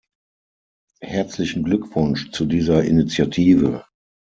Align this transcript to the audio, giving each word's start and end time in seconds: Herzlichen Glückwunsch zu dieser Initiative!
Herzlichen 1.03 1.61
Glückwunsch 1.63 2.31
zu 2.31 2.47
dieser 2.47 2.83
Initiative! 2.83 3.85